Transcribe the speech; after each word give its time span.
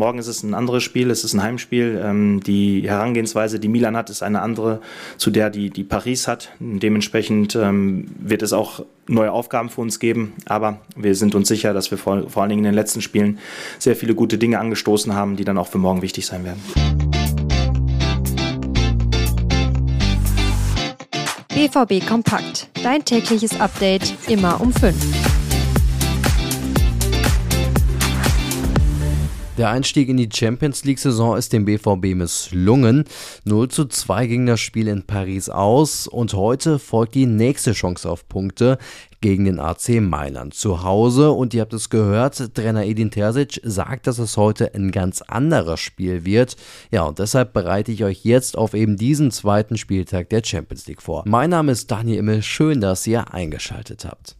morgen 0.00 0.18
ist 0.18 0.28
es 0.28 0.42
ein 0.42 0.54
anderes 0.54 0.82
Spiel, 0.82 1.10
es 1.10 1.24
ist 1.24 1.34
ein 1.34 1.42
Heimspiel. 1.42 2.00
Ähm, 2.02 2.40
die 2.42 2.82
Herangehensweise, 2.88 3.60
die 3.60 3.68
Milan 3.68 3.96
hat, 3.96 4.08
ist 4.08 4.22
eine 4.22 4.40
andere, 4.40 4.80
zu 5.18 5.30
der 5.30 5.50
die, 5.50 5.68
die 5.68 5.84
Paris 5.84 6.26
hat. 6.26 6.48
Dementsprechend 6.58 7.54
ähm, 7.54 8.06
wird 8.18 8.40
es 8.42 8.54
auch 8.54 8.82
neue 9.06 9.30
Aufgaben 9.30 9.68
für 9.68 9.82
uns 9.82 10.00
geben. 10.00 10.32
Aber 10.46 10.80
wir 10.96 11.14
sind 11.14 11.34
uns 11.34 11.48
sicher, 11.48 11.74
dass 11.74 11.90
wir 11.90 11.98
vor, 11.98 12.30
vor 12.30 12.42
allen 12.42 12.48
Dingen 12.48 12.64
in 12.64 12.70
den 12.70 12.74
letzten 12.74 13.02
Spielen 13.02 13.38
sehr 13.78 13.94
viele 13.94 14.14
gute 14.14 14.38
Dinge 14.38 14.58
angestoßen 14.58 15.14
haben, 15.14 15.36
die 15.36 15.44
dann 15.44 15.58
auch 15.58 15.68
für 15.68 15.78
morgen 15.78 16.00
wichtig 16.00 16.26
sein 16.26 16.44
werden. 16.44 16.60
BVB 21.50 22.06
Kompakt. 22.08 22.68
Dein 22.82 23.04
tägliches 23.04 23.60
Update 23.60 24.14
immer 24.28 24.62
um 24.62 24.72
5. 24.72 25.29
Der 29.60 29.68
Einstieg 29.68 30.08
in 30.08 30.16
die 30.16 30.30
Champions 30.32 30.84
League-Saison 30.84 31.36
ist 31.36 31.52
dem 31.52 31.66
BVB 31.66 32.14
misslungen. 32.14 33.04
0 33.44 33.68
zu 33.68 33.84
2 33.84 34.26
ging 34.26 34.46
das 34.46 34.58
Spiel 34.58 34.88
in 34.88 35.02
Paris 35.02 35.50
aus 35.50 36.06
und 36.06 36.32
heute 36.32 36.78
folgt 36.78 37.14
die 37.14 37.26
nächste 37.26 37.72
Chance 37.72 38.08
auf 38.08 38.26
Punkte 38.26 38.78
gegen 39.20 39.44
den 39.44 39.60
AC 39.60 40.00
Mailand 40.00 40.54
zu 40.54 40.82
Hause. 40.82 41.32
Und 41.32 41.52
ihr 41.52 41.60
habt 41.60 41.74
es 41.74 41.90
gehört, 41.90 42.54
Trainer 42.54 42.86
Edin 42.86 43.10
Terzic 43.10 43.60
sagt, 43.62 44.06
dass 44.06 44.18
es 44.18 44.38
heute 44.38 44.74
ein 44.74 44.92
ganz 44.92 45.20
anderes 45.20 45.80
Spiel 45.80 46.24
wird. 46.24 46.56
Ja, 46.90 47.02
und 47.02 47.18
deshalb 47.18 47.52
bereite 47.52 47.92
ich 47.92 48.02
euch 48.02 48.24
jetzt 48.24 48.56
auf 48.56 48.72
eben 48.72 48.96
diesen 48.96 49.30
zweiten 49.30 49.76
Spieltag 49.76 50.30
der 50.30 50.42
Champions 50.42 50.86
League 50.86 51.02
vor. 51.02 51.24
Mein 51.26 51.50
Name 51.50 51.72
ist 51.72 51.90
Daniel 51.90 52.20
Immel, 52.20 52.42
schön, 52.42 52.80
dass 52.80 53.06
ihr 53.06 53.34
eingeschaltet 53.34 54.06
habt. 54.06 54.36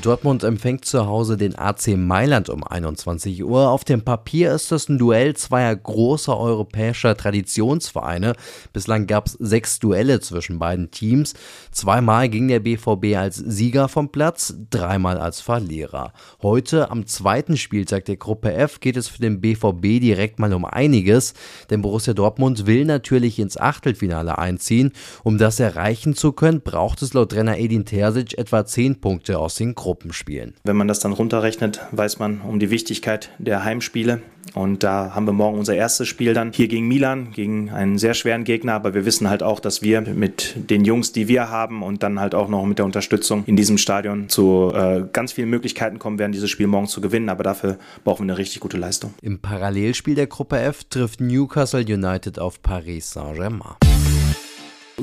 Dortmund 0.00 0.44
empfängt 0.44 0.84
zu 0.84 1.06
Hause 1.06 1.36
den 1.36 1.58
AC 1.58 1.96
Mailand 1.96 2.50
um 2.50 2.62
21 2.62 3.42
Uhr. 3.42 3.70
Auf 3.70 3.84
dem 3.84 4.02
Papier 4.02 4.52
ist 4.52 4.70
das 4.70 4.88
ein 4.88 4.98
Duell 4.98 5.34
zweier 5.34 5.74
großer 5.74 6.38
europäischer 6.38 7.16
Traditionsvereine. 7.16 8.34
Bislang 8.72 9.06
gab 9.06 9.26
es 9.26 9.32
sechs 9.32 9.78
Duelle 9.78 10.20
zwischen 10.20 10.58
beiden 10.58 10.90
Teams. 10.90 11.34
Zweimal 11.70 12.28
ging 12.28 12.48
der 12.48 12.60
BVB 12.60 13.16
als 13.16 13.36
Sieger 13.36 13.88
vom 13.88 14.10
Platz, 14.10 14.54
dreimal 14.70 15.18
als 15.18 15.40
Verlierer. 15.40 16.12
Heute 16.42 16.90
am 16.90 17.06
zweiten 17.06 17.56
Spieltag 17.56 18.04
der 18.04 18.16
Gruppe 18.16 18.52
F 18.52 18.80
geht 18.80 18.96
es 18.96 19.08
für 19.08 19.22
den 19.22 19.40
BVB 19.40 20.00
direkt 20.00 20.38
mal 20.38 20.52
um 20.52 20.66
einiges, 20.66 21.34
denn 21.70 21.80
Borussia 21.80 22.12
Dortmund 22.12 22.66
will 22.66 22.84
natürlich 22.84 23.38
ins 23.38 23.56
Achtelfinale 23.56 24.36
einziehen. 24.36 24.92
Um 25.24 25.38
das 25.38 25.58
erreichen 25.58 26.14
zu 26.14 26.32
können, 26.32 26.60
braucht 26.60 27.02
es 27.02 27.14
laut 27.14 27.32
Trainer 27.32 27.58
Edin 27.58 27.84
Terzic 27.84 28.36
etwa 28.36 28.66
zehn 28.66 29.00
Punkte 29.00 29.38
aus 29.38 29.54
den 29.54 29.74
Gruppen. 29.74 29.85
Gruppenspielen. 29.86 30.54
Wenn 30.64 30.74
man 30.74 30.88
das 30.88 30.98
dann 30.98 31.12
runterrechnet, 31.12 31.80
weiß 31.92 32.18
man 32.18 32.40
um 32.40 32.58
die 32.58 32.70
Wichtigkeit 32.70 33.30
der 33.38 33.62
Heimspiele. 33.62 34.20
Und 34.52 34.82
da 34.82 35.14
haben 35.14 35.26
wir 35.26 35.32
morgen 35.32 35.60
unser 35.60 35.76
erstes 35.76 36.08
Spiel 36.08 36.34
dann 36.34 36.50
hier 36.52 36.66
gegen 36.66 36.88
Milan, 36.88 37.30
gegen 37.30 37.70
einen 37.70 37.96
sehr 37.96 38.14
schweren 38.14 38.42
Gegner. 38.42 38.74
Aber 38.74 38.94
wir 38.94 39.04
wissen 39.04 39.30
halt 39.30 39.44
auch, 39.44 39.60
dass 39.60 39.82
wir 39.82 40.00
mit 40.00 40.54
den 40.56 40.84
Jungs, 40.84 41.12
die 41.12 41.28
wir 41.28 41.50
haben 41.50 41.84
und 41.84 42.02
dann 42.02 42.18
halt 42.18 42.34
auch 42.34 42.48
noch 42.48 42.66
mit 42.66 42.78
der 42.78 42.84
Unterstützung 42.84 43.44
in 43.46 43.54
diesem 43.54 43.78
Stadion 43.78 44.28
zu 44.28 44.72
äh, 44.74 45.04
ganz 45.12 45.30
vielen 45.32 45.50
Möglichkeiten 45.50 46.00
kommen 46.00 46.18
werden, 46.18 46.32
dieses 46.32 46.50
Spiel 46.50 46.66
morgen 46.66 46.88
zu 46.88 47.00
gewinnen. 47.00 47.28
Aber 47.28 47.44
dafür 47.44 47.78
brauchen 48.02 48.26
wir 48.26 48.32
eine 48.32 48.38
richtig 48.38 48.58
gute 48.58 48.78
Leistung. 48.78 49.14
Im 49.22 49.38
Parallelspiel 49.38 50.16
der 50.16 50.26
Gruppe 50.26 50.58
F 50.58 50.82
trifft 50.82 51.20
Newcastle 51.20 51.84
United 51.84 52.40
auf 52.40 52.60
Paris 52.60 53.12
Saint-Germain. 53.12 53.76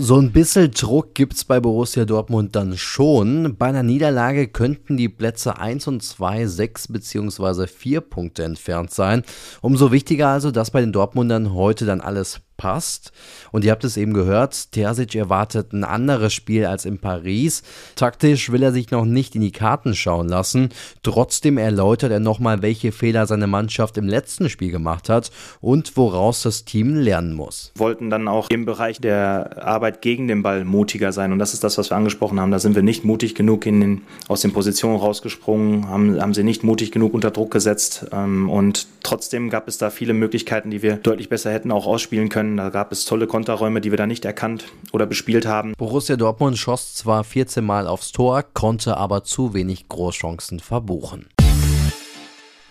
So 0.06 0.20
ein 0.20 0.34
bisschen 0.34 0.70
Druck 0.72 1.16
gibt's 1.16 1.46
bei 1.46 1.62
Borussia 1.62 2.04
Dortmund 2.04 2.58
dann 2.58 2.78
schon. 2.78 3.56
Bei 3.58 3.68
einer 3.68 3.84
Niederlage 3.84 4.50
könnten 4.50 4.98
die 4.98 5.08
Plätze 5.08 5.58
1 5.60 5.88
und 5.88 6.04
2 6.04 6.46
6 6.46 6.90
bzw. 6.90 7.68
4 7.68 8.02
Punkte 8.02 8.44
entfernt 8.44 8.92
sein. 8.92 9.24
Umso 9.62 9.94
wichtiger 9.94 10.28
also, 10.28 10.52
dass 10.52 10.72
bei 10.72 10.82
den 10.82 10.92
Dortmundern 10.92 11.54
heute 11.54 11.86
dann 11.86 12.02
alles 12.02 12.42
passt. 12.64 13.12
Und 13.52 13.66
ihr 13.66 13.72
habt 13.72 13.84
es 13.84 13.98
eben 13.98 14.14
gehört, 14.14 14.72
Terzic 14.72 15.16
erwartet 15.16 15.74
ein 15.74 15.84
anderes 15.84 16.32
Spiel 16.32 16.66
als 16.66 16.86
in 16.86 16.98
Paris. 16.98 17.62
Taktisch 17.96 18.54
will 18.54 18.64
er 18.64 18.72
sich 18.72 18.90
noch 18.90 19.04
nicht 19.04 19.36
in 19.36 19.42
die 19.42 19.52
Karten 19.52 19.94
schauen 19.96 20.30
lassen. 20.30 20.70
Trotzdem 21.04 21.58
erläutert 21.58 22.14
er 22.14 22.22
nochmal, 22.22 22.62
welche 22.62 22.94
Fehler 22.94 23.28
seine 23.28 23.48
Mannschaft 23.48 23.98
im 23.98 24.08
letzten 24.08 24.50
Spiel 24.50 24.72
gemacht 24.72 25.10
hat 25.10 25.30
und 25.60 25.98
woraus 25.98 26.44
das 26.44 26.64
Team 26.64 26.96
lernen 26.96 27.34
muss. 27.34 27.74
Wollten 27.76 28.10
dann 28.10 28.30
auch 28.30 28.50
im 28.50 28.64
Bereich 28.64 29.02
der 29.02 29.62
Arbeit 29.62 30.02
gegen 30.02 30.30
den 30.30 30.42
Ball 30.42 30.64
mutiger 30.64 31.12
sein. 31.12 31.34
Und 31.34 31.40
das 31.40 31.54
ist 31.54 31.66
das, 31.66 31.78
was 31.78 31.92
wir 31.92 31.98
angesprochen 31.98 32.40
haben. 32.40 32.52
Da 32.52 32.60
sind 32.60 32.76
wir 32.76 32.82
nicht 32.82 33.04
mutig 33.04 33.36
genug 33.36 33.66
in 33.66 33.82
den, 33.82 34.02
aus 34.30 34.40
den 34.40 34.54
Positionen 34.54 34.96
rausgesprungen, 34.96 35.90
haben, 35.90 36.22
haben 36.22 36.34
sie 36.34 36.44
nicht 36.44 36.64
mutig 36.64 36.94
genug 36.94 37.14
unter 37.14 37.32
Druck 37.32 37.52
gesetzt. 37.52 38.06
Ähm, 38.14 38.50
und 38.50 38.88
trotzdem 39.04 39.50
gab 39.50 39.68
es 39.68 39.78
da 39.78 39.90
viele 39.90 40.14
Möglichkeiten, 40.14 40.72
die 40.72 40.82
wir 40.82 40.96
deutlich 40.96 41.30
besser 41.30 41.52
hätten 41.52 41.72
auch 41.72 41.86
ausspielen 41.86 42.30
können. 42.30 42.58
Da 42.58 42.70
gab 42.70 42.92
es 42.92 43.06
tolle 43.06 43.28
Konterräume, 43.28 43.82
die 43.82 43.92
wir 43.92 43.98
da 43.98 44.08
nicht 44.08 44.26
erkannt 44.26 44.66
oder 44.92 45.06
bespielt 45.06 45.46
haben. 45.46 45.74
Borussia 45.78 46.16
Dortmund 46.16 46.58
schoss 46.58 46.96
zwar 46.96 47.24
14 47.24 47.64
Mal 47.64 47.88
aufs 47.88 48.12
Tor, 48.12 48.44
konnte 48.54 48.98
aber 48.98 49.24
zu 49.24 49.54
wenig 49.54 49.88
Großchancen 49.90 50.60
verbuchen. 50.60 51.28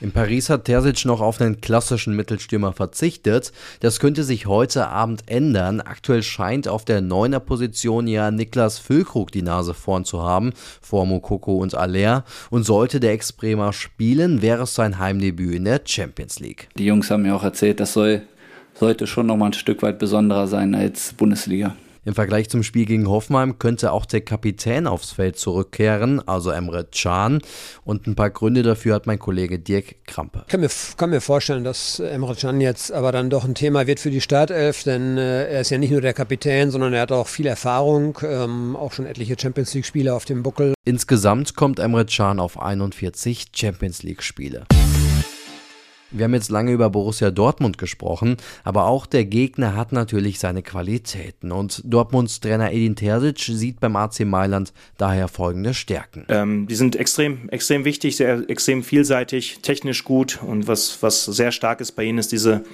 In 0.02 0.10
Paris 0.10 0.50
hat 0.50 0.64
Terzic 0.64 1.04
noch 1.04 1.20
auf 1.20 1.40
einen 1.40 1.60
klassischen 1.60 2.16
Mittelstürmer 2.16 2.72
verzichtet. 2.72 3.52
Das 3.78 4.00
könnte 4.00 4.24
sich 4.24 4.46
heute 4.46 4.88
Abend 4.88 5.22
ändern. 5.26 5.80
Aktuell 5.80 6.24
scheint 6.24 6.66
auf 6.66 6.84
der 6.84 7.00
neuner 7.00 7.38
Position 7.38 8.08
ja 8.08 8.32
Niklas 8.32 8.80
Füllkrug 8.80 9.30
die 9.30 9.42
Nase 9.42 9.74
vorn 9.74 10.04
zu 10.04 10.20
haben, 10.20 10.54
vor 10.80 11.06
Mokoko 11.06 11.54
und 11.58 11.76
Aller. 11.76 12.24
Und 12.50 12.64
sollte 12.64 12.98
der 12.98 13.12
Ex-Bremer 13.12 13.72
spielen, 13.72 14.42
wäre 14.42 14.64
es 14.64 14.74
sein 14.74 14.98
Heimdebüt 14.98 15.54
in 15.54 15.66
der 15.66 15.80
Champions 15.84 16.40
League. 16.40 16.68
Die 16.76 16.86
Jungs 16.86 17.08
haben 17.08 17.22
mir 17.22 17.36
auch 17.36 17.44
erzählt, 17.44 17.78
das 17.78 17.92
soll 17.92 18.22
sollte 18.74 19.06
schon 19.06 19.26
nochmal 19.26 19.50
ein 19.50 19.52
Stück 19.52 19.82
weit 19.82 20.00
besonderer 20.00 20.48
sein 20.48 20.74
als 20.74 21.12
Bundesliga. 21.12 21.76
Im 22.04 22.14
Vergleich 22.14 22.50
zum 22.50 22.64
Spiel 22.64 22.84
gegen 22.84 23.08
Hoffenheim 23.08 23.60
könnte 23.60 23.92
auch 23.92 24.06
der 24.06 24.22
Kapitän 24.22 24.88
aufs 24.88 25.12
Feld 25.12 25.38
zurückkehren, 25.38 26.26
also 26.26 26.50
Emre 26.50 26.84
Can. 26.90 27.40
Und 27.84 28.08
ein 28.08 28.16
paar 28.16 28.30
Gründe 28.30 28.64
dafür 28.64 28.96
hat 28.96 29.06
mein 29.06 29.20
Kollege 29.20 29.60
Dirk 29.60 30.04
Krampe. 30.04 30.42
Ich 30.46 30.50
kann 30.50 30.60
mir, 30.60 30.70
kann 30.96 31.10
mir 31.10 31.20
vorstellen, 31.20 31.62
dass 31.62 32.00
Emre 32.00 32.34
Can 32.34 32.60
jetzt 32.60 32.90
aber 32.90 33.12
dann 33.12 33.30
doch 33.30 33.44
ein 33.44 33.54
Thema 33.54 33.86
wird 33.86 34.00
für 34.00 34.10
die 34.10 34.20
Startelf, 34.20 34.82
denn 34.82 35.16
äh, 35.16 35.48
er 35.48 35.60
ist 35.60 35.70
ja 35.70 35.78
nicht 35.78 35.92
nur 35.92 36.00
der 36.00 36.12
Kapitän, 36.12 36.72
sondern 36.72 36.92
er 36.92 37.02
hat 37.02 37.12
auch 37.12 37.28
viel 37.28 37.46
Erfahrung, 37.46 38.18
ähm, 38.24 38.74
auch 38.74 38.92
schon 38.92 39.06
etliche 39.06 39.36
Champions 39.40 39.72
League-Spiele 39.72 40.12
auf 40.12 40.24
dem 40.24 40.42
Buckel. 40.42 40.74
Insgesamt 40.84 41.54
kommt 41.54 41.78
Emre 41.78 42.04
Can 42.04 42.40
auf 42.40 42.60
41 42.60 43.52
Champions 43.54 44.02
League-Spiele. 44.02 44.66
Wir 46.12 46.24
haben 46.24 46.34
jetzt 46.34 46.50
lange 46.50 46.72
über 46.72 46.90
Borussia 46.90 47.30
Dortmund 47.30 47.78
gesprochen, 47.78 48.36
aber 48.64 48.86
auch 48.86 49.06
der 49.06 49.24
Gegner 49.24 49.74
hat 49.76 49.92
natürlich 49.92 50.38
seine 50.38 50.62
Qualitäten. 50.62 51.52
Und 51.52 51.82
Dortmunds 51.84 52.40
Trainer 52.40 52.72
Edin 52.72 52.96
Terzic 52.96 53.40
sieht 53.40 53.80
beim 53.80 53.96
AC 53.96 54.20
Mailand 54.20 54.72
daher 54.98 55.28
folgende 55.28 55.74
Stärken. 55.74 56.24
Ähm, 56.28 56.66
die 56.66 56.74
sind 56.74 56.96
extrem, 56.96 57.48
extrem 57.48 57.84
wichtig, 57.84 58.16
sehr 58.16 58.48
extrem 58.48 58.82
vielseitig, 58.82 59.60
technisch 59.62 60.04
gut 60.04 60.40
und 60.42 60.66
was, 60.66 61.02
was 61.02 61.24
sehr 61.24 61.52
stark 61.52 61.80
ist 61.80 61.92
bei 61.92 62.04
ihnen 62.04 62.18
ist 62.18 62.32
diese 62.32 62.64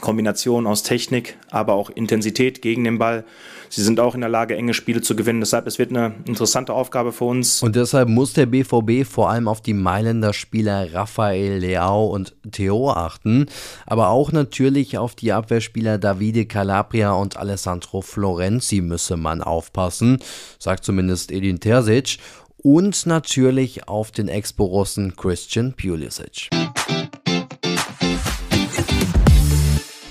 Kombination 0.00 0.66
aus 0.66 0.82
Technik, 0.82 1.36
aber 1.50 1.74
auch 1.74 1.90
Intensität 1.90 2.62
gegen 2.62 2.84
den 2.84 2.98
Ball. 2.98 3.24
Sie 3.68 3.82
sind 3.82 4.00
auch 4.00 4.16
in 4.16 4.20
der 4.20 4.30
Lage, 4.30 4.56
enge 4.56 4.74
Spiele 4.74 5.00
zu 5.00 5.14
gewinnen. 5.14 5.40
Deshalb, 5.40 5.66
es 5.68 5.78
wird 5.78 5.90
eine 5.90 6.14
interessante 6.26 6.72
Aufgabe 6.72 7.12
für 7.12 7.26
uns. 7.26 7.62
Und 7.62 7.76
deshalb 7.76 8.08
muss 8.08 8.32
der 8.32 8.46
BVB 8.46 9.06
vor 9.08 9.30
allem 9.30 9.46
auf 9.46 9.60
die 9.60 9.74
Mailänder 9.74 10.32
Spieler 10.32 10.92
Rafael 10.92 11.58
Leao 11.58 12.06
und 12.06 12.34
Theo 12.50 12.90
achten, 12.90 13.46
aber 13.86 14.08
auch 14.08 14.32
natürlich 14.32 14.98
auf 14.98 15.14
die 15.14 15.32
Abwehrspieler 15.32 15.98
Davide 15.98 16.46
Calabria 16.46 17.12
und 17.12 17.36
Alessandro 17.36 18.02
Florenzi 18.02 18.80
müsse 18.80 19.16
man 19.16 19.40
aufpassen, 19.40 20.18
sagt 20.58 20.84
zumindest 20.84 21.30
Edin 21.30 21.60
Terzic. 21.60 22.18
Und 22.62 23.06
natürlich 23.06 23.88
auf 23.88 24.10
den 24.10 24.28
Ex-Borussen 24.28 25.16
Christian 25.16 25.72
Pulisic. 25.72 26.50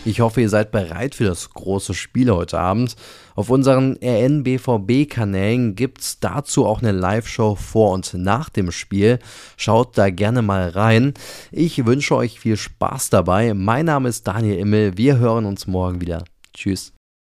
Ich 0.09 0.21
hoffe, 0.21 0.41
ihr 0.41 0.49
seid 0.49 0.71
bereit 0.71 1.13
für 1.13 1.25
das 1.25 1.51
große 1.51 1.93
Spiel 1.93 2.31
heute 2.31 2.57
Abend. 2.57 2.95
Auf 3.35 3.51
unseren 3.51 3.95
RNBVB-Kanälen 4.03 5.75
gibt 5.75 6.01
es 6.01 6.19
dazu 6.19 6.65
auch 6.65 6.81
eine 6.81 6.93
Live-Show 6.93 7.53
vor 7.53 7.91
und 7.91 8.15
nach 8.15 8.49
dem 8.49 8.71
Spiel. 8.71 9.19
Schaut 9.55 9.99
da 9.99 10.09
gerne 10.09 10.41
mal 10.41 10.69
rein. 10.69 11.13
Ich 11.51 11.85
wünsche 11.85 12.15
euch 12.15 12.39
viel 12.39 12.57
Spaß 12.57 13.11
dabei. 13.11 13.53
Mein 13.53 13.85
Name 13.85 14.09
ist 14.09 14.25
Daniel 14.25 14.57
Immel. 14.57 14.97
Wir 14.97 15.19
hören 15.19 15.45
uns 15.45 15.67
morgen 15.67 16.01
wieder. 16.01 16.23
Tschüss. 16.55 16.91